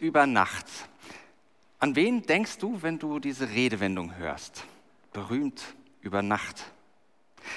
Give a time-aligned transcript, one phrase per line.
[0.00, 0.66] Über Nacht.
[1.78, 4.64] An wen denkst du, wenn du diese Redewendung hörst?
[5.12, 5.62] Berühmt
[6.00, 6.64] über Nacht.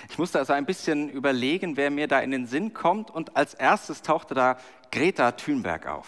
[0.09, 3.53] Ich musste also ein bisschen überlegen, wer mir da in den Sinn kommt und als
[3.53, 4.57] erstes tauchte da
[4.91, 6.07] Greta Thunberg auf,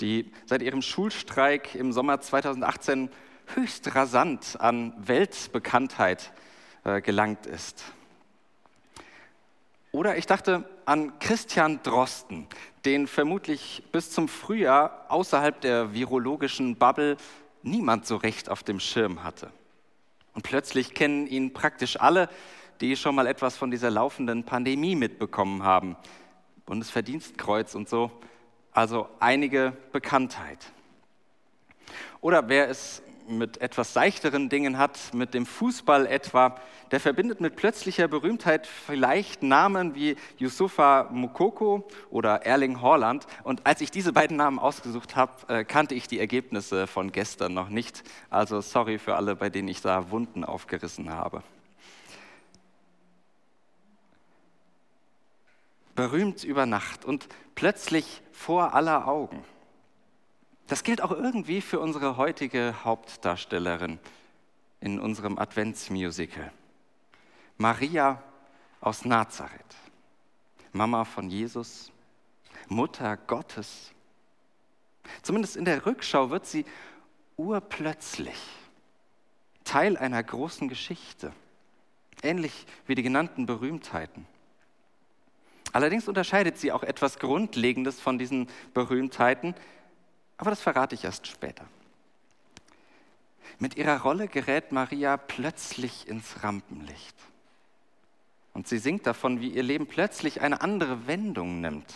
[0.00, 3.10] die seit ihrem Schulstreik im Sommer 2018
[3.54, 6.32] höchst rasant an Weltbekanntheit
[6.84, 7.84] äh, gelangt ist.
[9.92, 12.46] Oder ich dachte an Christian Drosten,
[12.86, 17.18] den vermutlich bis zum Frühjahr außerhalb der virologischen Bubble
[17.62, 19.50] niemand so recht auf dem Schirm hatte.
[20.34, 22.30] Und plötzlich kennen ihn praktisch alle,
[22.80, 25.96] die schon mal etwas von dieser laufenden Pandemie mitbekommen haben.
[26.64, 28.10] Bundesverdienstkreuz und so.
[28.72, 30.72] Also einige Bekanntheit.
[32.22, 33.02] Oder wer es
[33.38, 36.56] mit etwas seichteren Dingen hat, mit dem Fußball etwa,
[36.90, 43.26] der verbindet mit plötzlicher Berühmtheit vielleicht Namen wie Yusufa Mukoko oder Erling Haaland.
[43.44, 47.54] Und als ich diese beiden Namen ausgesucht habe, äh, kannte ich die Ergebnisse von gestern
[47.54, 48.04] noch nicht.
[48.30, 51.42] Also sorry für alle, bei denen ich da Wunden aufgerissen habe.
[55.94, 59.44] Berühmt über Nacht und plötzlich vor aller Augen.
[60.72, 63.98] Das gilt auch irgendwie für unsere heutige Hauptdarstellerin
[64.80, 66.50] in unserem Adventsmusical.
[67.58, 68.22] Maria
[68.80, 69.76] aus Nazareth,
[70.72, 71.92] Mama von Jesus,
[72.68, 73.92] Mutter Gottes.
[75.20, 76.64] Zumindest in der Rückschau wird sie
[77.36, 78.40] urplötzlich
[79.64, 81.34] Teil einer großen Geschichte,
[82.22, 84.26] ähnlich wie die genannten Berühmtheiten.
[85.74, 89.54] Allerdings unterscheidet sie auch etwas Grundlegendes von diesen Berühmtheiten,
[90.36, 91.64] aber das verrate ich erst später.
[93.58, 97.16] Mit ihrer Rolle gerät Maria plötzlich ins Rampenlicht.
[98.54, 101.94] Und sie singt davon, wie ihr Leben plötzlich eine andere Wendung nimmt.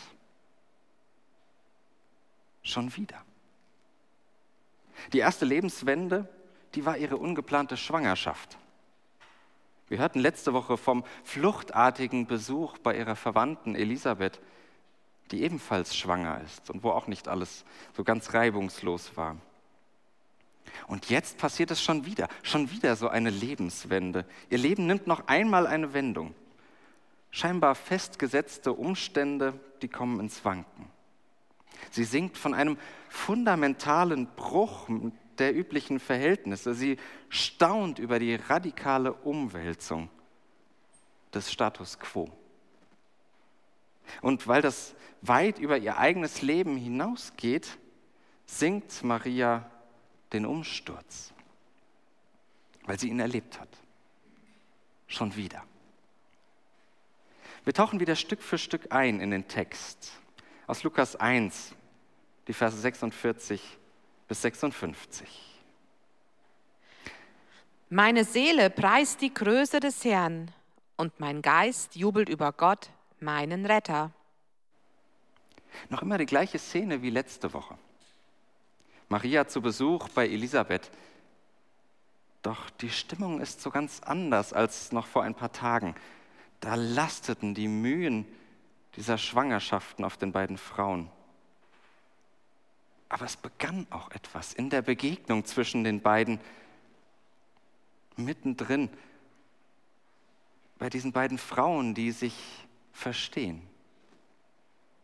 [2.63, 3.23] Schon wieder.
[5.13, 6.29] Die erste Lebenswende,
[6.75, 8.59] die war ihre ungeplante Schwangerschaft.
[9.89, 14.41] Wir hörten letzte Woche vom fluchtartigen Besuch bei ihrer Verwandten Elisabeth,
[15.31, 17.65] die ebenfalls schwanger ist und wo auch nicht alles
[17.97, 19.37] so ganz reibungslos war.
[20.87, 24.25] Und jetzt passiert es schon wieder, schon wieder so eine Lebenswende.
[24.51, 26.35] Ihr Leben nimmt noch einmal eine Wendung.
[27.31, 30.87] Scheinbar festgesetzte Umstände, die kommen ins Wanken.
[31.91, 32.79] Sie singt von einem
[33.09, 34.89] fundamentalen Bruch
[35.39, 36.75] der üblichen Verhältnisse.
[36.75, 36.99] Sie
[37.29, 40.09] staunt über die radikale Umwälzung
[41.35, 42.31] des Status quo.
[44.23, 47.79] Und weil das weit über ihr eigenes Leben hinausgeht,
[48.47, 49.71] singt Maria
[50.33, 51.33] den Umsturz,
[52.85, 53.69] weil sie ihn erlebt hat.
[55.07, 55.63] Schon wieder.
[57.65, 60.13] Wir tauchen wieder Stück für Stück ein in den Text
[60.67, 61.75] aus Lukas 1,
[62.47, 63.61] die Verse 46
[64.29, 65.29] bis 56.
[67.89, 70.51] Meine Seele preist die Größe des Herrn
[70.97, 72.91] und mein Geist jubelt über Gott,
[73.27, 74.13] meinen Retter.
[75.91, 77.77] Noch immer die gleiche Szene wie letzte Woche.
[79.09, 80.91] Maria zu Besuch bei Elisabeth.
[82.43, 85.97] Doch die Stimmung ist so ganz anders als noch vor ein paar Tagen.
[86.61, 88.25] Da lasteten die Mühen
[88.95, 91.11] dieser Schwangerschaften auf den beiden Frauen.
[93.09, 96.41] Aber es begann auch etwas in der Begegnung zwischen den beiden,
[98.17, 98.89] mittendrin,
[100.79, 102.66] bei diesen beiden Frauen, die sich
[102.97, 103.63] verstehen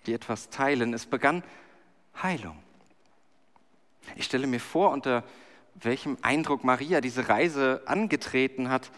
[0.06, 0.92] die etwas teilen.
[0.94, 1.42] Es begann
[2.20, 2.58] Heilung.
[4.16, 5.24] Ich stelle mir vor, unter
[5.74, 8.90] welchem Eindruck Maria diese Reise angetreten hat,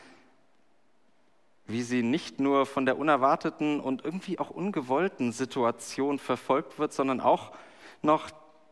[1.67, 7.20] wie sie nicht nur von der unerwarteten und irgendwie auch ungewollten Situation verfolgt wird, sondern
[7.20, 7.52] auch
[8.02, 8.31] noch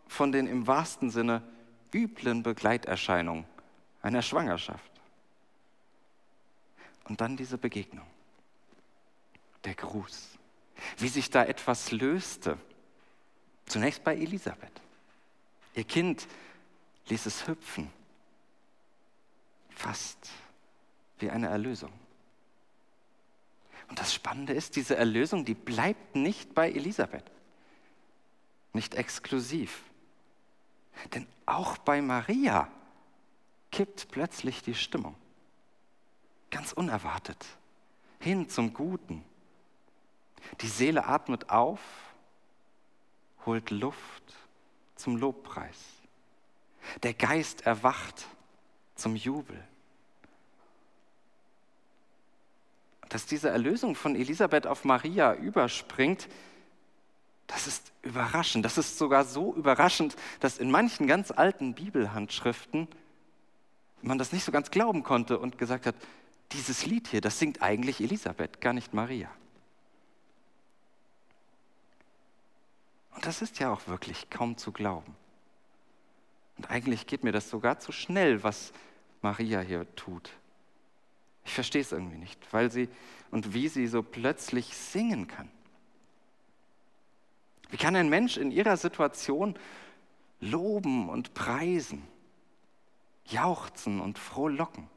[0.08, 1.42] von den im wahrsten Sinne
[1.94, 3.44] üblen Begleiterscheinungen
[4.02, 4.90] einer Schwangerschaft.
[7.04, 8.06] Und dann diese Begegnung,
[9.64, 10.32] der Gruß
[10.98, 12.58] wie sich da etwas löste.
[13.66, 14.80] Zunächst bei Elisabeth.
[15.74, 16.26] Ihr Kind
[17.08, 17.90] ließ es hüpfen,
[19.70, 20.30] fast
[21.18, 21.92] wie eine Erlösung.
[23.88, 27.24] Und das Spannende ist, diese Erlösung, die bleibt nicht bei Elisabeth,
[28.72, 29.82] nicht exklusiv.
[31.14, 32.68] Denn auch bei Maria
[33.70, 35.14] kippt plötzlich die Stimmung.
[36.50, 37.46] Ganz unerwartet.
[38.18, 39.24] Hin zum Guten.
[40.60, 41.80] Die Seele atmet auf,
[43.46, 44.22] holt Luft
[44.96, 45.78] zum Lobpreis.
[47.02, 48.26] Der Geist erwacht
[48.94, 49.62] zum Jubel.
[53.08, 56.28] Dass diese Erlösung von Elisabeth auf Maria überspringt,
[57.46, 58.64] das ist überraschend.
[58.64, 62.88] Das ist sogar so überraschend, dass in manchen ganz alten Bibelhandschriften
[64.00, 65.94] man das nicht so ganz glauben konnte und gesagt hat,
[66.52, 69.30] dieses Lied hier, das singt eigentlich Elisabeth, gar nicht Maria.
[73.14, 75.14] Und das ist ja auch wirklich kaum zu glauben.
[76.56, 78.72] Und eigentlich geht mir das sogar zu schnell, was
[79.20, 80.30] Maria hier tut.
[81.44, 82.88] Ich verstehe es irgendwie nicht, weil sie
[83.30, 85.50] und wie sie so plötzlich singen kann.
[87.70, 89.58] Wie kann ein Mensch in ihrer Situation
[90.40, 92.06] loben und preisen,
[93.26, 94.88] jauchzen und frohlocken?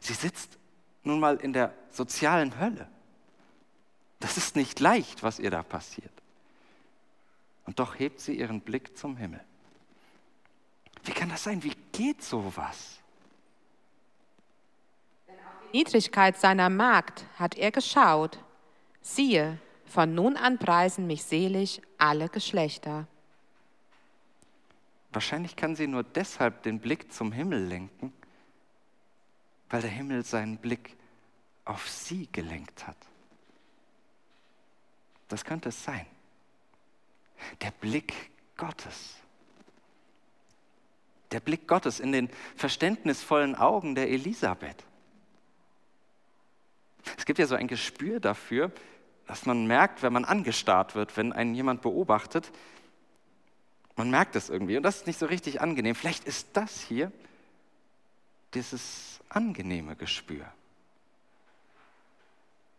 [0.00, 0.58] Sie sitzt
[1.02, 2.88] nun mal in der sozialen Hölle.
[4.20, 6.12] Das ist nicht leicht, was ihr da passiert.
[7.76, 9.44] Und doch hebt sie ihren Blick zum Himmel.
[11.04, 11.62] Wie kann das sein?
[11.62, 13.00] Wie geht sowas?
[15.28, 18.42] Die Niedrigkeit seiner Magd hat er geschaut.
[19.02, 23.06] Siehe, von nun an preisen mich selig alle Geschlechter.
[25.12, 28.10] Wahrscheinlich kann sie nur deshalb den Blick zum Himmel lenken,
[29.68, 30.96] weil der Himmel seinen Blick
[31.66, 32.96] auf sie gelenkt hat.
[35.28, 36.06] Das könnte es sein.
[37.60, 38.14] Der Blick
[38.56, 39.14] Gottes.
[41.32, 44.84] Der Blick Gottes in den verständnisvollen Augen der Elisabeth.
[47.16, 48.72] Es gibt ja so ein Gespür dafür,
[49.26, 52.50] dass man merkt, wenn man angestarrt wird, wenn einen jemand beobachtet.
[53.96, 55.94] Man merkt es irgendwie und das ist nicht so richtig angenehm.
[55.94, 57.10] Vielleicht ist das hier
[58.54, 60.46] dieses angenehme Gespür,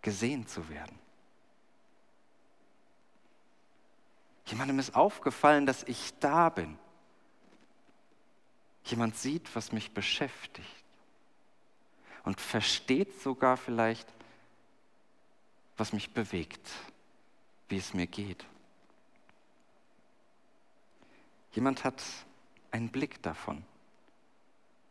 [0.02, 0.98] gesehen zu werden.
[4.48, 6.80] Jemandem ist aufgefallen, dass ich da bin.
[8.86, 10.66] Jemand sieht, was mich beschäftigt
[12.24, 14.08] und versteht sogar vielleicht,
[15.76, 16.72] was mich bewegt,
[17.68, 18.46] wie es mir geht.
[21.52, 22.02] Jemand hat
[22.72, 23.66] einen Blick davon,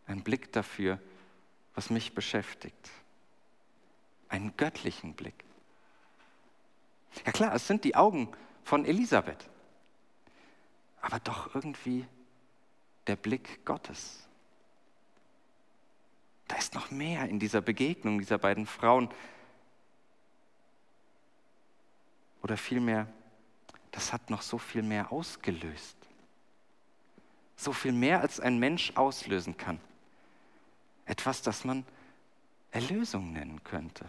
[0.07, 1.01] einen Blick dafür,
[1.75, 2.91] was mich beschäftigt,
[4.29, 5.45] einen göttlichen Blick.
[7.25, 8.29] Ja klar, es sind die Augen
[8.67, 9.49] von Elisabeth,
[11.01, 12.05] aber doch irgendwie
[13.07, 14.27] der Blick Gottes.
[16.49, 19.09] Da ist noch mehr in dieser Begegnung dieser beiden Frauen,
[22.47, 23.09] Oder vielmehr,
[23.91, 25.97] das hat noch so viel mehr ausgelöst.
[27.57, 29.81] So viel mehr, als ein Mensch auslösen kann.
[31.07, 31.85] Etwas, das man
[32.71, 34.09] Erlösung nennen könnte.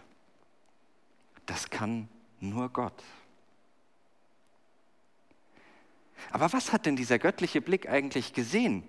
[1.47, 3.03] Das kann nur Gott.
[6.31, 8.83] Aber was hat denn dieser göttliche Blick eigentlich gesehen?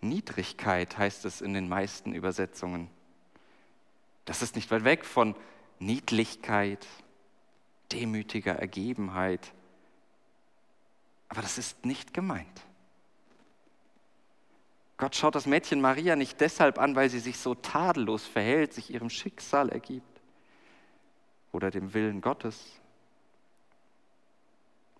[0.00, 2.88] Niedrigkeit heißt es in den meisten Übersetzungen.
[4.24, 5.34] Das ist nicht weit weg von
[5.78, 6.86] Niedlichkeit,
[7.92, 9.52] demütiger Ergebenheit.
[11.28, 12.62] Aber das ist nicht gemeint.
[14.98, 18.92] Gott schaut das Mädchen Maria nicht deshalb an, weil sie sich so tadellos verhält, sich
[18.92, 20.20] ihrem Schicksal ergibt
[21.52, 22.64] oder dem Willen Gottes,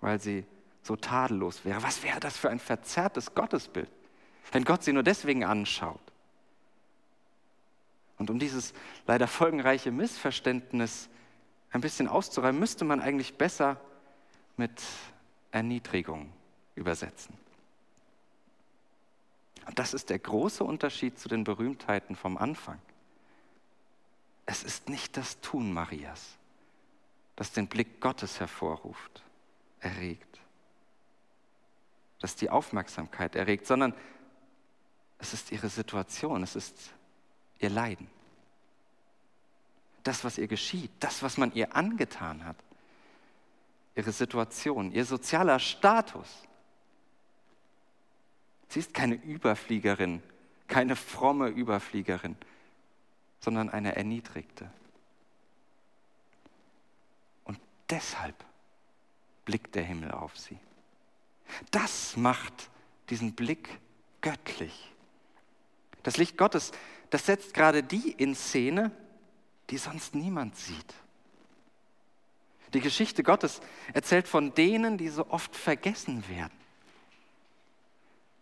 [0.01, 0.45] weil sie
[0.83, 1.83] so tadellos wäre.
[1.83, 3.91] Was wäre das für ein verzerrtes Gottesbild,
[4.53, 6.01] wenn Gott sie nur deswegen anschaut?
[8.19, 8.75] Und um dieses
[9.07, 11.09] leider folgenreiche Missverständnis
[11.71, 13.81] ein bisschen auszureiben, müsste man eigentlich besser
[14.57, 14.83] mit
[15.53, 16.33] Erniedrigung
[16.75, 17.37] übersetzen.
[19.67, 22.81] Und das ist der große Unterschied zu den Berühmtheiten vom Anfang.
[24.47, 26.39] Es ist nicht das Tun Marias,
[27.37, 29.23] das den Blick Gottes hervorruft,
[29.81, 30.41] erregt,
[32.21, 33.95] das die Aufmerksamkeit erregt, sondern
[35.19, 36.93] es ist ihre Situation, es ist
[37.59, 38.09] ihr Leiden
[40.09, 42.57] das, was ihr geschieht, das, was man ihr angetan hat,
[43.95, 46.29] ihre Situation, ihr sozialer Status.
[48.69, 50.23] Sie ist keine Überfliegerin,
[50.67, 52.37] keine fromme Überfliegerin,
[53.41, 54.71] sondern eine Erniedrigte.
[57.45, 58.35] Und deshalb
[59.49, 60.59] blickt der Himmel auf sie.
[61.71, 62.69] Das macht
[63.09, 63.81] diesen Blick
[64.21, 64.93] göttlich.
[66.03, 66.71] Das Licht Gottes,
[67.09, 68.91] das setzt gerade die in Szene,
[69.71, 70.95] die sonst niemand sieht.
[72.75, 73.63] Die Geschichte Gottes
[73.95, 76.53] erzählt von denen, die so oft vergessen werden.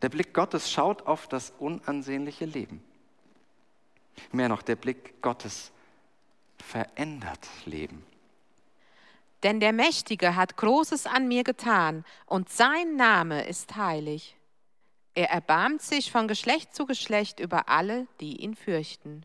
[0.02, 2.82] Der Blick Gottes schaut auf das unansehnliche Leben.
[4.32, 5.70] Mehr noch, der Blick Gottes
[6.58, 8.04] verändert Leben.
[9.42, 14.36] Denn der Mächtige hat Großes an mir getan, und sein Name ist heilig.
[15.14, 19.24] Er erbarmt sich von Geschlecht zu Geschlecht über alle, die ihn fürchten.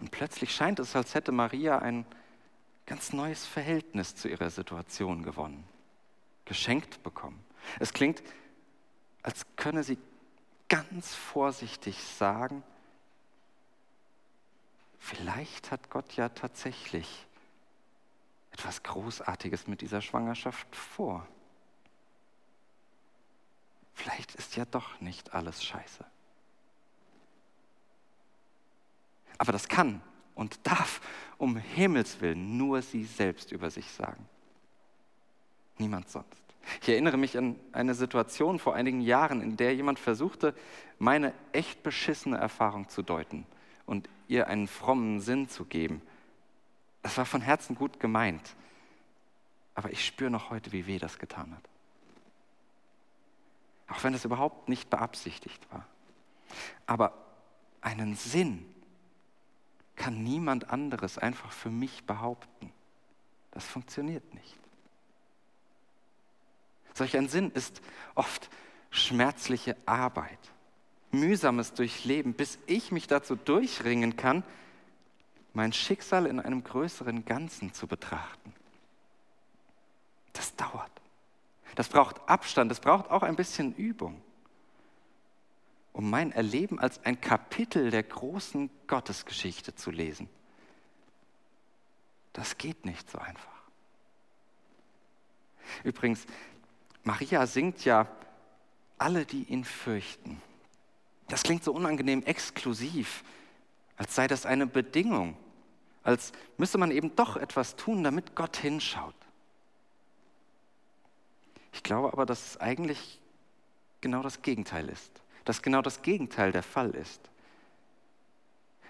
[0.00, 2.06] Und plötzlich scheint es, als hätte Maria ein
[2.86, 5.64] ganz neues Verhältnis zu ihrer Situation gewonnen,
[6.44, 7.44] geschenkt bekommen.
[7.78, 8.22] Es klingt,
[9.22, 9.98] als könne sie
[10.68, 12.62] ganz vorsichtig sagen,
[14.98, 17.26] vielleicht hat Gott ja tatsächlich
[18.52, 21.26] etwas Großartiges mit dieser Schwangerschaft vor.
[23.94, 26.04] Vielleicht ist ja doch nicht alles scheiße.
[29.38, 30.02] Aber das kann
[30.34, 31.00] und darf
[31.38, 34.28] um Himmels willen nur sie selbst über sich sagen.
[35.78, 36.42] Niemand sonst.
[36.80, 40.54] Ich erinnere mich an eine Situation vor einigen Jahren, in der jemand versuchte,
[40.98, 43.46] meine echt beschissene Erfahrung zu deuten
[43.84, 46.02] und ihr einen frommen Sinn zu geben.
[47.02, 48.54] Das war von Herzen gut gemeint,
[49.74, 51.68] aber ich spüre noch heute, wie weh das getan hat.
[53.88, 55.86] Auch wenn es überhaupt nicht beabsichtigt war.
[56.86, 57.12] Aber
[57.80, 58.64] einen Sinn
[59.96, 62.72] kann niemand anderes einfach für mich behaupten.
[63.50, 64.56] Das funktioniert nicht.
[66.94, 67.80] Solch ein Sinn ist
[68.14, 68.50] oft
[68.90, 70.38] schmerzliche Arbeit,
[71.10, 74.44] mühsames Durchleben, bis ich mich dazu durchringen kann,
[75.54, 78.52] mein Schicksal in einem größeren Ganzen zu betrachten.
[80.32, 80.90] Das dauert.
[81.74, 84.22] Das braucht Abstand, das braucht auch ein bisschen Übung,
[85.92, 90.28] um mein Erleben als ein Kapitel der großen Gottesgeschichte zu lesen.
[92.32, 93.62] Das geht nicht so einfach.
[95.84, 96.26] Übrigens,
[97.04, 98.06] Maria singt ja
[98.98, 100.40] alle, die ihn fürchten.
[101.28, 103.24] Das klingt so unangenehm exklusiv,
[104.02, 105.36] als sei das eine Bedingung,
[106.02, 109.14] als müsste man eben doch etwas tun, damit Gott hinschaut.
[111.72, 113.20] Ich glaube aber, dass es eigentlich
[114.00, 117.20] genau das Gegenteil ist, dass genau das Gegenteil der Fall ist.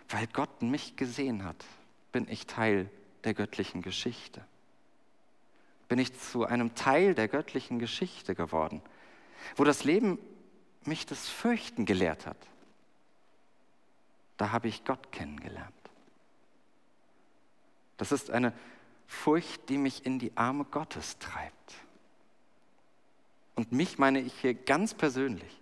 [0.09, 1.65] Weil Gott mich gesehen hat,
[2.11, 2.91] bin ich Teil
[3.25, 4.43] der göttlichen Geschichte
[5.93, 8.81] bin ich zu einem Teil der göttlichen Geschichte geworden,
[9.57, 10.19] wo das Leben
[10.87, 12.39] mich das Fürchten gelehrt hat.
[14.43, 15.73] Da habe ich Gott kennengelernt.
[17.97, 18.53] Das ist eine
[19.07, 21.75] Furcht, die mich in die Arme Gottes treibt.
[23.55, 25.61] Und mich meine ich hier ganz persönlich.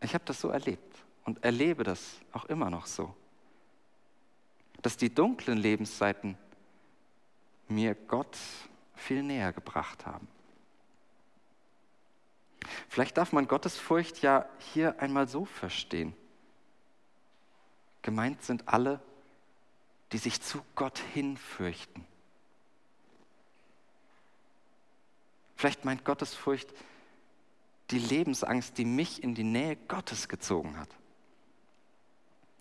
[0.00, 3.14] Ich habe das so erlebt und erlebe das auch immer noch so,
[4.82, 6.36] dass die dunklen Lebensseiten
[7.68, 8.36] mir Gott
[8.96, 10.26] viel näher gebracht haben.
[12.88, 16.16] Vielleicht darf man Gottesfurcht ja hier einmal so verstehen.
[18.02, 19.00] Gemeint sind alle,
[20.12, 22.06] die sich zu Gott hin fürchten.
[25.56, 26.72] Vielleicht meint Gottesfurcht
[27.90, 30.88] die Lebensangst, die mich in die Nähe Gottes gezogen hat.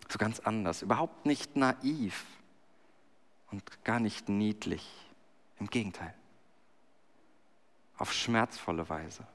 [0.10, 2.26] So ganz anders, überhaupt nicht naiv
[3.52, 4.90] und gar nicht niedlich.
[5.60, 6.14] Im Gegenteil
[7.98, 9.26] auf schmerzvolle Weise,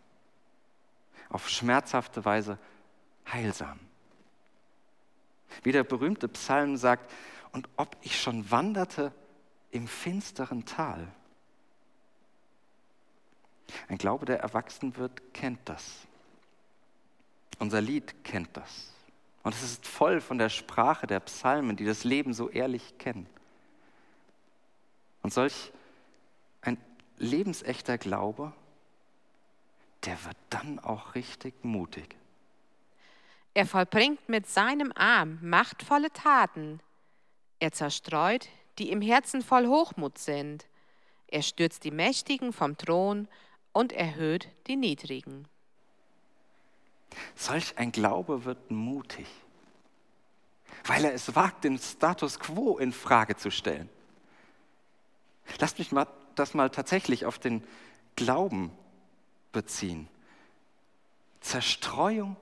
[1.28, 2.58] auf schmerzhafte Weise
[3.30, 3.78] heilsam.
[5.62, 7.10] Wie der berühmte Psalm sagt,
[7.52, 9.12] und ob ich schon wanderte
[9.70, 11.06] im finsteren Tal.
[13.88, 16.06] Ein Glaube, der erwachsen wird, kennt das.
[17.58, 18.92] Unser Lied kennt das.
[19.42, 23.26] Und es ist voll von der Sprache der Psalmen, die das Leben so ehrlich kennen.
[25.22, 25.72] Und solch
[27.22, 28.52] lebensechter Glaube,
[30.04, 32.16] der wird dann auch richtig mutig.
[33.54, 36.80] Er vollbringt mit seinem Arm machtvolle Taten.
[37.60, 40.66] Er zerstreut, die im Herzen voll Hochmut sind.
[41.28, 43.28] Er stürzt die Mächtigen vom Thron
[43.72, 45.46] und erhöht die Niedrigen.
[47.34, 49.26] Solch ein Glaube wird mutig,
[50.84, 53.90] weil er es wagt, den Status quo in Frage zu stellen.
[55.58, 57.62] Lasst mich mal das mal tatsächlich auf den
[58.16, 58.72] Glauben
[59.52, 60.08] beziehen.
[61.40, 62.36] Zerstreuung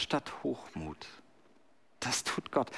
[0.00, 1.06] statt Hochmut.
[2.00, 2.70] Das tut Gott.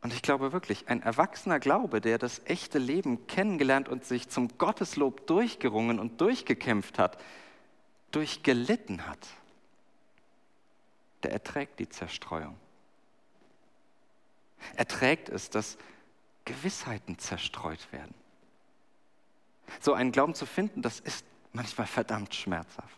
[0.00, 4.56] Und ich glaube wirklich, ein erwachsener Glaube, der das echte Leben kennengelernt und sich zum
[4.56, 7.18] Gotteslob durchgerungen und durchgekämpft hat,
[8.12, 9.26] durchgelitten hat,
[11.24, 12.56] der erträgt die Zerstreuung.
[14.76, 15.78] Erträgt es, dass
[16.44, 18.14] Gewissheiten zerstreut werden.
[19.80, 22.96] So einen Glauben zu finden, das ist manchmal verdammt schmerzhaft.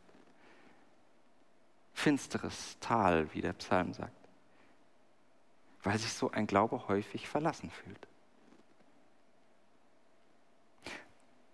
[2.00, 4.16] Finsteres Tal, wie der Psalm sagt,
[5.82, 8.08] weil sich so ein Glaube häufig verlassen fühlt.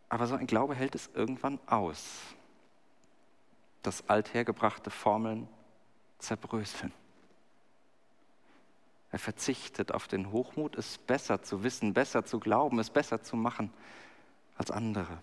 [0.09, 2.21] Aber so ein Glaube hält es irgendwann aus,
[3.83, 5.49] dass althergebrachte Formeln
[6.19, 6.93] zerbröseln.
[9.11, 13.35] Er verzichtet auf den Hochmut, es besser zu wissen, besser zu glauben, es besser zu
[13.35, 13.73] machen
[14.57, 15.19] als andere.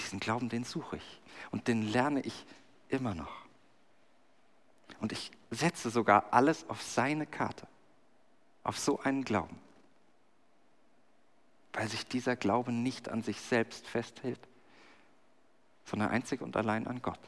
[0.00, 2.46] Diesen Glauben, den suche ich und den lerne ich
[2.88, 3.46] immer noch.
[5.00, 7.66] Und ich setze sogar alles auf seine Karte,
[8.64, 9.58] auf so einen Glauben,
[11.72, 14.40] weil sich dieser Glaube nicht an sich selbst festhält,
[15.84, 17.20] sondern einzig und allein an Gott.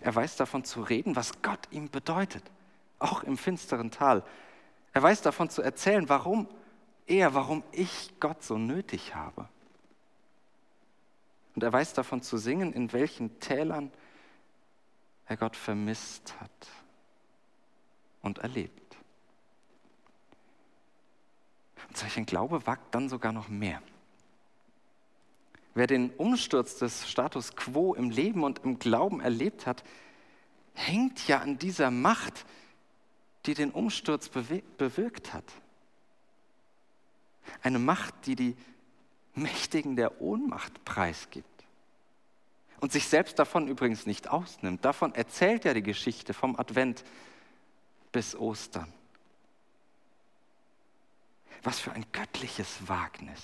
[0.00, 2.44] Er weiß davon zu reden, was Gott ihm bedeutet,
[2.98, 4.24] auch im finsteren Tal.
[4.92, 6.48] Er weiß davon zu erzählen, warum
[7.06, 9.48] er, warum ich Gott so nötig habe.
[11.56, 13.90] Und er weiß davon zu singen, in welchen Tälern
[15.24, 16.68] er Gott vermisst hat
[18.20, 18.96] und erlebt.
[21.88, 23.80] Und solch ein Glaube wagt dann sogar noch mehr.
[25.74, 29.82] Wer den Umsturz des Status quo im Leben und im Glauben erlebt hat,
[30.74, 32.44] hängt ja an dieser Macht,
[33.46, 35.44] die den Umsturz bewirkt hat.
[37.62, 38.56] Eine Macht, die die
[39.36, 41.46] Mächtigen der Ohnmacht preisgibt.
[42.80, 44.84] Und sich selbst davon übrigens nicht ausnimmt.
[44.84, 47.04] Davon erzählt ja die Geschichte vom Advent
[48.12, 48.92] bis Ostern.
[51.62, 53.42] Was für ein göttliches Wagnis.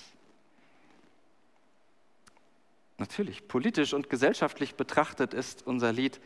[2.99, 6.21] Natürlich, politisch und gesellschaftlich betrachtet ist unser Lied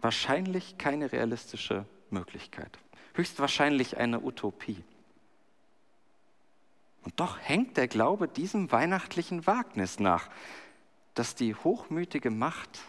[0.00, 2.78] wahrscheinlich keine realistische Möglichkeit.
[3.14, 4.82] Höchstwahrscheinlich eine Utopie.
[7.04, 10.28] Und doch hängt der Glaube diesem weihnachtlichen Wagnis nach,
[11.14, 12.80] dass die hochmütige Macht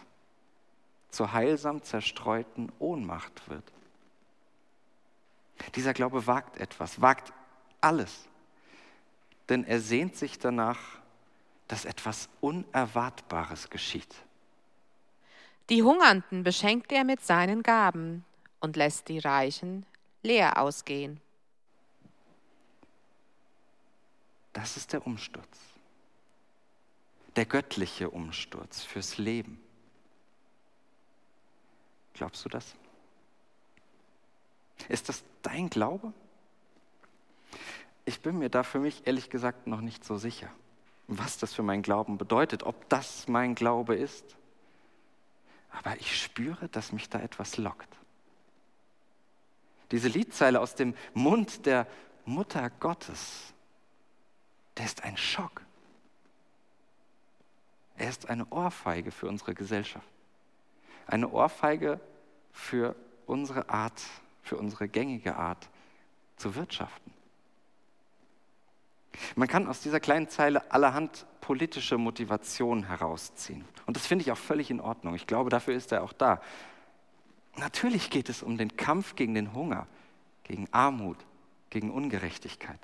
[1.10, 3.64] zur heilsam zerstreuten Ohnmacht wird.
[5.74, 7.32] Dieser Glaube wagt etwas, wagt
[7.80, 8.28] alles,
[9.48, 10.78] denn er sehnt sich danach,
[11.68, 14.14] dass etwas Unerwartbares geschieht.
[15.70, 18.24] Die Hungernden beschenkt er mit seinen Gaben
[18.60, 19.86] und lässt die Reichen
[20.22, 21.20] leer ausgehen.
[24.52, 25.58] Das ist der Umsturz.
[27.36, 29.60] Der göttliche Umsturz fürs Leben.
[32.14, 32.74] Glaubst du das?
[34.88, 36.12] Ist das dein Glaube?
[38.04, 40.50] Ich bin mir da für mich ehrlich gesagt noch nicht so sicher
[41.18, 44.36] was das für mein Glauben bedeutet, ob das mein Glaube ist.
[45.70, 47.88] Aber ich spüre, dass mich da etwas lockt.
[49.90, 51.86] Diese Liedzeile aus dem Mund der
[52.24, 53.52] Mutter Gottes,
[54.82, 55.62] der ist ein Schock.
[57.96, 60.08] Er ist eine Ohrfeige für unsere Gesellschaft.
[61.06, 62.00] Eine Ohrfeige
[62.50, 64.02] für unsere Art,
[64.42, 65.68] für unsere gängige Art
[66.36, 67.12] zu wirtschaften.
[69.36, 73.64] Man kann aus dieser kleinen Zeile allerhand politische Motivation herausziehen.
[73.86, 75.14] Und das finde ich auch völlig in Ordnung.
[75.14, 76.42] Ich glaube, dafür ist er auch da.
[77.54, 79.86] Natürlich geht es um den Kampf gegen den Hunger,
[80.42, 81.18] gegen Armut,
[81.70, 82.80] gegen Ungerechtigkeit.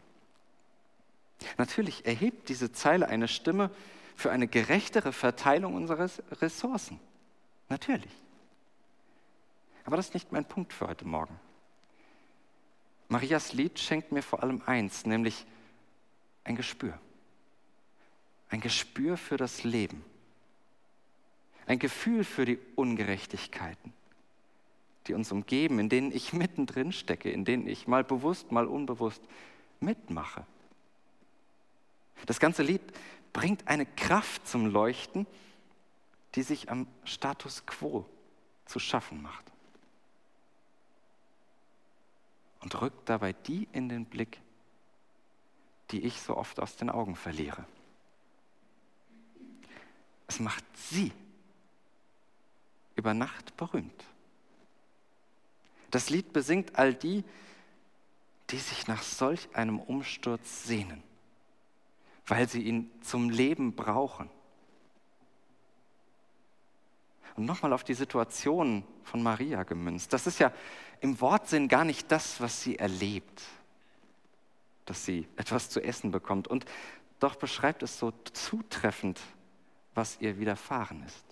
[1.57, 3.71] Natürlich erhebt diese Zeile eine Stimme
[4.17, 6.99] für eine gerechtere Verteilung unserer Ressourcen.
[7.69, 8.13] Natürlich.
[9.85, 11.39] Aber das ist nicht mein Punkt für heute Morgen.
[13.09, 15.47] Marias Lied schenkt mir vor allem eins, nämlich
[16.45, 16.99] ein Gespür.
[18.51, 20.05] Ein Gespür für das Leben.
[21.67, 23.93] Ein Gefühl für die Ungerechtigkeiten,
[25.07, 29.23] die uns umgeben, in denen ich mittendrin stecke, in denen ich mal bewusst, mal unbewusst
[29.81, 30.47] mitmache.
[32.27, 32.83] Das ganze Lied
[33.33, 35.27] bringt eine Kraft zum Leuchten,
[36.35, 38.05] die sich am Status quo
[38.67, 39.45] zu schaffen macht.
[42.61, 44.41] Und rückt dabei die in den Blick,
[45.91, 47.65] die ich so oft aus den Augen verliere.
[50.27, 51.13] Es macht sie
[52.95, 54.05] über Nacht berühmt.
[55.91, 57.25] Das Lied besingt all die,
[58.51, 61.03] die sich nach solch einem Umsturz sehnen,
[62.29, 64.31] weil sie ihn zum Leben brauchen.
[67.37, 70.13] Und nochmal auf die Situation von Maria gemünzt.
[70.13, 70.53] Das ist ja
[71.01, 73.43] im Wortsinn gar nicht das, was sie erlebt
[74.89, 76.49] dass sie etwas zu essen bekommt.
[76.49, 76.65] Und
[77.21, 79.21] doch beschreibt es so zutreffend,
[79.95, 81.25] was ihr widerfahren ist.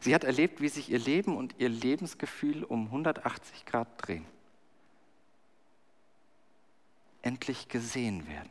[0.00, 4.26] Sie hat erlebt, wie sich ihr Leben und ihr Lebensgefühl um 180 Grad drehen.
[7.22, 8.50] Endlich gesehen werden.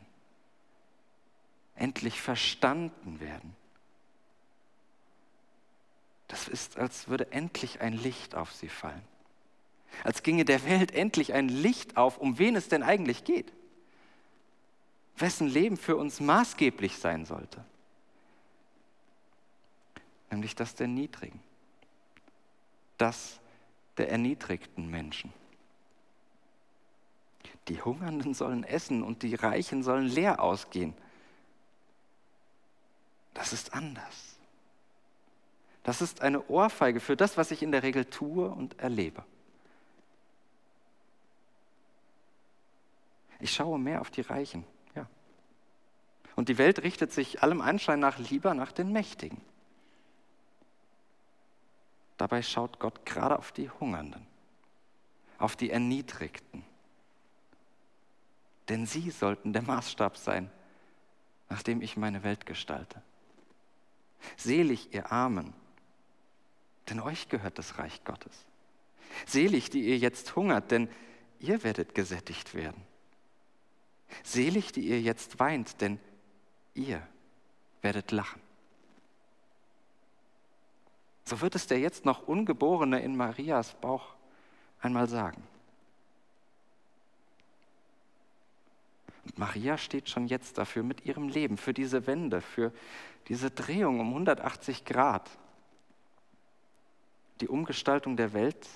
[1.76, 3.54] Endlich verstanden werden.
[6.28, 9.02] Das ist, als würde endlich ein Licht auf sie fallen.
[10.02, 13.52] Als ginge der Welt endlich ein Licht auf, um wen es denn eigentlich geht.
[15.16, 17.64] Wessen Leben für uns maßgeblich sein sollte
[20.30, 21.40] nämlich das der Niedrigen,
[22.98, 23.40] das
[23.96, 25.32] der erniedrigten Menschen.
[27.68, 30.94] Die Hungernden sollen essen und die Reichen sollen leer ausgehen.
[33.36, 34.38] Das ist anders.
[35.82, 39.24] Das ist eine Ohrfeige für das, was ich in der Regel tue und erlebe.
[43.38, 45.06] Ich schaue mehr auf die Reichen, ja.
[46.34, 49.42] Und die Welt richtet sich allem Anschein nach lieber nach den Mächtigen.
[52.16, 54.26] Dabei schaut Gott gerade auf die Hungernden,
[55.38, 56.64] auf die Erniedrigten.
[58.70, 60.50] Denn sie sollten der Maßstab sein,
[61.50, 63.02] nach dem ich meine Welt gestalte.
[64.36, 65.52] Selig ihr Armen,
[66.88, 68.44] denn euch gehört das Reich Gottes.
[69.26, 70.88] Selig, die ihr jetzt hungert, denn
[71.40, 72.82] ihr werdet gesättigt werden.
[74.22, 75.98] Selig, die ihr jetzt weint, denn
[76.74, 77.06] ihr
[77.82, 78.40] werdet lachen.
[81.24, 84.14] So wird es der jetzt noch Ungeborene in Marias Bauch
[84.80, 85.42] einmal sagen.
[89.36, 92.72] Maria steht schon jetzt dafür mit ihrem Leben, für diese Wende, für
[93.28, 95.28] diese Drehung um 180 Grad.
[97.40, 98.68] Die Umgestaltung der Welt,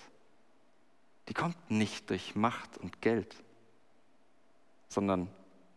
[1.28, 3.36] die kommt nicht durch Macht und Geld,
[4.88, 5.28] sondern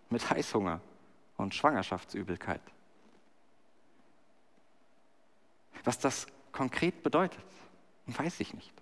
[0.09, 0.81] mit Heißhunger
[1.37, 2.61] und Schwangerschaftsübelkeit.
[5.83, 7.43] Was das konkret bedeutet,
[8.07, 8.73] weiß ich nicht.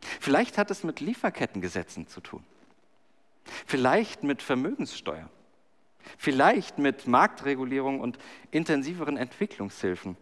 [0.00, 2.44] Vielleicht hat es mit Lieferkettengesetzen zu tun.
[3.44, 5.28] Vielleicht mit Vermögenssteuer.
[6.16, 8.18] Vielleicht mit Marktregulierung und
[8.50, 10.16] intensiveren Entwicklungshilfen.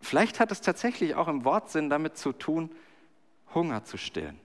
[0.00, 2.70] Vielleicht hat es tatsächlich auch im Wortsinn damit zu tun,
[3.54, 4.38] Hunger zu stillen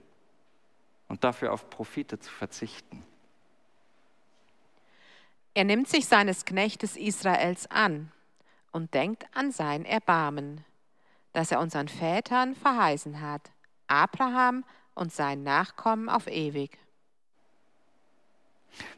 [1.08, 3.04] und dafür auf Profite zu verzichten.
[5.52, 8.10] Er nimmt sich seines Knechtes Israels an
[8.72, 10.64] und denkt an sein Erbarmen
[11.34, 13.50] das er unseren Vätern verheißen hat,
[13.88, 16.78] Abraham und seinen Nachkommen auf ewig.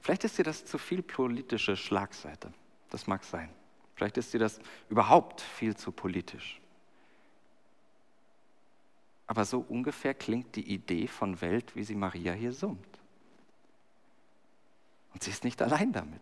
[0.01, 2.53] Vielleicht ist dir das zu viel politische Schlagseite.
[2.91, 3.51] Das mag sein.
[3.95, 6.61] Vielleicht ist dir das überhaupt viel zu politisch.
[9.27, 12.87] Aber so ungefähr klingt die Idee von Welt, wie sie Maria hier summt.
[15.13, 16.21] Und sie ist nicht allein damit.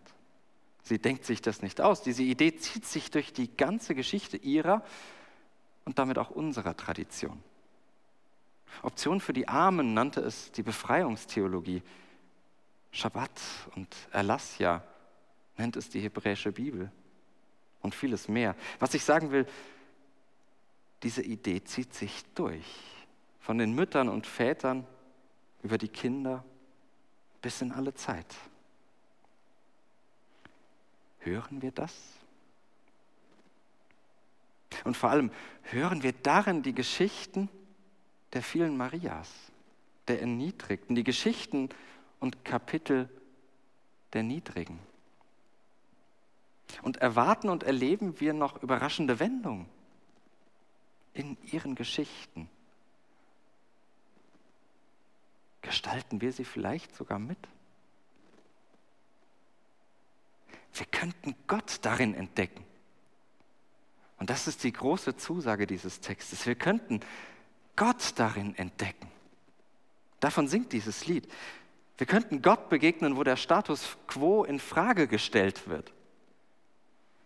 [0.83, 2.03] Sie denkt sich das nicht aus.
[2.03, 4.83] Diese Idee zieht sich durch die ganze Geschichte ihrer
[5.85, 7.43] und damit auch unserer Tradition.
[8.83, 11.83] Option für die Armen nannte es die Befreiungstheologie.
[12.94, 13.40] Schabbat
[13.74, 14.80] und Erlassja
[15.57, 16.92] nennt es die hebräische Bibel
[17.83, 18.54] und vieles mehr.
[18.78, 19.46] Was ich sagen will,
[21.02, 22.64] diese Idee zieht sich durch,
[23.40, 24.87] von den Müttern und Vätern
[25.64, 26.44] über die Kinder
[27.42, 28.33] bis in alle Zeit.
[31.18, 31.92] Hören wir das?
[34.85, 37.48] Und vor allem hören wir darin die Geschichten
[38.35, 39.30] der vielen Marias,
[40.07, 41.70] der Erniedrigten, die Geschichten
[42.25, 43.11] und Kapitel
[44.15, 44.79] der Niedrigen.
[46.81, 49.67] Und erwarten und erleben wir noch überraschende Wendungen
[51.13, 52.49] in ihren Geschichten.
[55.61, 57.37] Gestalten wir sie vielleicht sogar mit?
[60.73, 62.65] Wir könnten Gott darin entdecken.
[64.19, 66.47] Und das ist die große Zusage dieses Textes.
[66.47, 67.01] Wir könnten
[67.77, 69.11] Gott darin entdecken.
[70.21, 71.29] Davon singt dieses Lied.
[71.96, 75.92] Wir könnten Gott begegnen, wo der Status quo in Frage gestellt wird.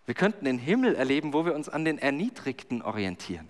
[0.04, 3.48] Wir könnten den Himmel erleben, wo wir uns an den Erniedrigten orientieren.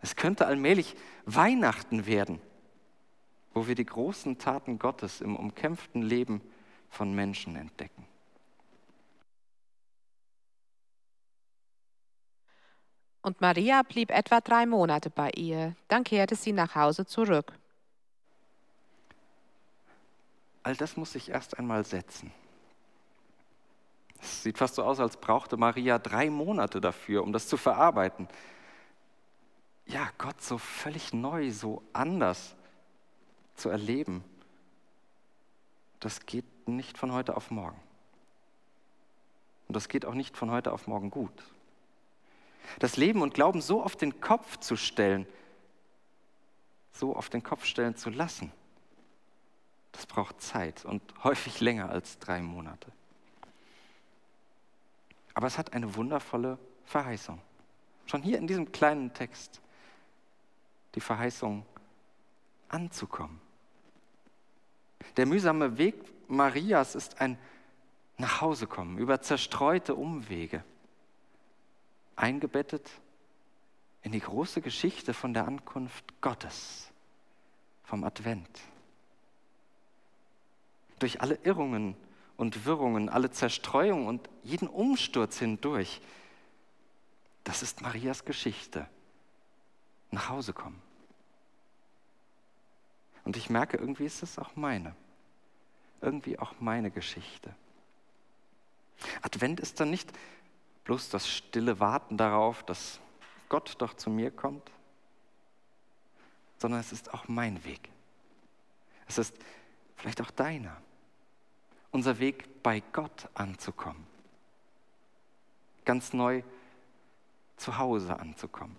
[0.00, 2.40] Es könnte allmählich Weihnachten werden,
[3.54, 6.42] wo wir die großen Taten Gottes im umkämpften Leben
[6.90, 8.06] von Menschen entdecken.
[13.22, 15.74] Und Maria blieb etwa drei Monate bei ihr.
[15.88, 17.54] Dann kehrte sie nach Hause zurück.
[20.64, 22.32] All das muss sich erst einmal setzen.
[24.20, 28.26] Es sieht fast so aus, als brauchte Maria drei Monate dafür, um das zu verarbeiten.
[29.86, 32.56] Ja, Gott so völlig neu, so anders
[33.54, 34.24] zu erleben,
[36.00, 37.78] das geht nicht von heute auf morgen.
[39.68, 41.44] Und das geht auch nicht von heute auf morgen gut.
[42.78, 45.26] Das Leben und Glauben so auf den Kopf zu stellen,
[46.92, 48.50] so auf den Kopf stellen zu lassen,
[49.94, 52.90] das braucht Zeit und häufig länger als drei Monate.
[55.34, 57.40] Aber es hat eine wundervolle Verheißung.
[58.06, 59.60] Schon hier in diesem kleinen Text.
[60.96, 61.64] Die Verheißung
[62.68, 63.40] anzukommen.
[65.16, 65.94] Der mühsame Weg
[66.28, 67.38] Marias ist ein
[68.16, 70.64] Nachhausekommen über zerstreute Umwege,
[72.16, 72.88] eingebettet
[74.02, 76.92] in die große Geschichte von der Ankunft Gottes,
[77.82, 78.60] vom Advent.
[81.04, 81.94] Durch alle Irrungen
[82.38, 86.00] und Wirrungen, alle Zerstreuung und jeden Umsturz hindurch.
[87.44, 88.88] Das ist Marias Geschichte.
[90.12, 90.80] Nach Hause kommen.
[93.24, 94.96] Und ich merke, irgendwie ist es auch meine.
[96.00, 97.54] Irgendwie auch meine Geschichte.
[99.20, 100.10] Advent ist dann nicht
[100.84, 102.98] bloß das stille Warten darauf, dass
[103.50, 104.70] Gott doch zu mir kommt,
[106.56, 107.90] sondern es ist auch mein Weg.
[109.06, 109.36] Es ist
[109.96, 110.80] vielleicht auch deiner
[111.94, 114.04] unser Weg bei Gott anzukommen.
[115.84, 116.42] Ganz neu
[117.56, 118.76] zu Hause anzukommen.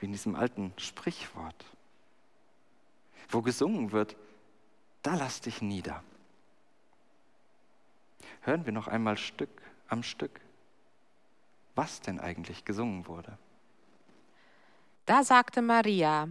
[0.00, 1.64] Wie in diesem alten Sprichwort,
[3.28, 4.16] wo gesungen wird,
[5.02, 6.02] da lass dich nieder.
[8.40, 10.40] Hören wir noch einmal Stück am Stück,
[11.76, 13.38] was denn eigentlich gesungen wurde.
[15.06, 16.28] Da sagte Maria,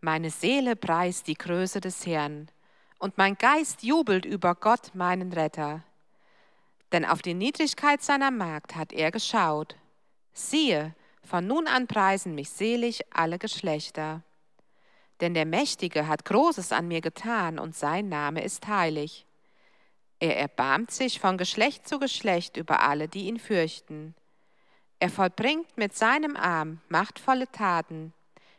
[0.00, 2.48] meine Seele preist die Größe des Herrn
[3.00, 5.82] und mein Geist jubelt über Gott, meinen Retter.
[6.92, 9.74] Denn auf die Niedrigkeit seiner Magd hat er geschaut.
[10.32, 14.22] Siehe, von nun an preisen mich selig alle Geschlechter.
[15.20, 19.26] Denn der Mächtige hat Großes an mir getan und sein Name ist heilig.
[20.18, 24.14] Er erbarmt sich von Geschlecht zu Geschlecht über alle, die ihn fürchten.
[24.98, 28.12] Er vollbringt mit seinem Arm machtvolle Taten.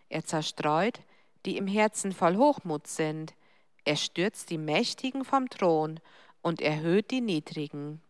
[0.09, 0.99] Er zerstreut,
[1.45, 3.35] die im Herzen voll Hochmut sind.
[3.83, 5.99] Er stürzt die Mächtigen vom Thron
[6.41, 8.01] und erhöht die Niedrigen.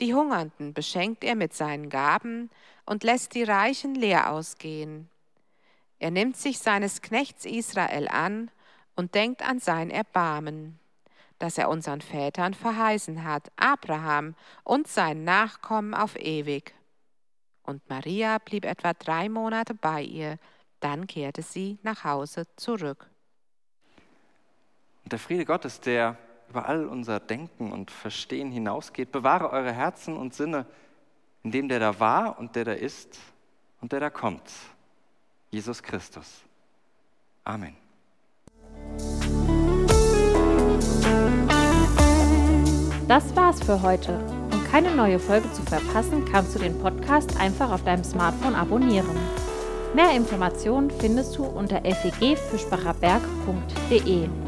[0.00, 2.50] Die Hungernden beschenkt er mit seinen Gaben
[2.86, 5.08] und lässt die Reichen leer ausgehen.
[5.98, 8.50] Er nimmt sich seines Knechts Israel an
[8.94, 10.78] und denkt an sein Erbarmen,
[11.38, 16.74] das er unseren Vätern verheißen hat, Abraham und sein Nachkommen auf ewig.
[17.64, 20.38] Und Maria blieb etwa drei Monate bei ihr,
[20.80, 23.10] dann kehrte sie nach Hause zurück.
[25.08, 26.18] Und der Friede Gottes, der
[26.50, 30.66] über all unser Denken und Verstehen hinausgeht, bewahre eure Herzen und Sinne
[31.42, 33.18] in dem, der da war und der da ist
[33.80, 34.42] und der da kommt.
[35.50, 36.42] Jesus Christus.
[37.42, 37.74] Amen.
[43.08, 44.18] Das war's für heute.
[44.52, 49.16] Um keine neue Folge zu verpassen, kannst du den Podcast einfach auf deinem Smartphone abonnieren.
[49.94, 54.47] Mehr Informationen findest du unter fegfischbacherberg.de.